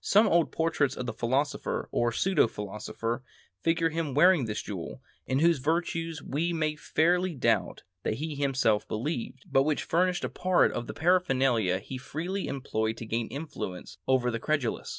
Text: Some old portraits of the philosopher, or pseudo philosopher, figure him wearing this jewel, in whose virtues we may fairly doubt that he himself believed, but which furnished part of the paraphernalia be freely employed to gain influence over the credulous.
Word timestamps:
Some 0.03 0.25
old 0.25 0.51
portraits 0.51 0.97
of 0.97 1.05
the 1.05 1.13
philosopher, 1.13 1.87
or 1.91 2.11
pseudo 2.11 2.47
philosopher, 2.47 3.21
figure 3.61 3.89
him 3.91 4.15
wearing 4.15 4.45
this 4.45 4.63
jewel, 4.63 4.99
in 5.27 5.37
whose 5.37 5.59
virtues 5.59 6.23
we 6.23 6.51
may 6.53 6.75
fairly 6.75 7.35
doubt 7.35 7.83
that 8.01 8.15
he 8.15 8.33
himself 8.33 8.87
believed, 8.87 9.45
but 9.51 9.61
which 9.61 9.83
furnished 9.83 10.25
part 10.33 10.71
of 10.71 10.87
the 10.87 10.95
paraphernalia 10.95 11.83
be 11.87 11.99
freely 11.99 12.47
employed 12.47 12.97
to 12.97 13.05
gain 13.05 13.27
influence 13.27 13.99
over 14.07 14.31
the 14.31 14.39
credulous. 14.39 14.89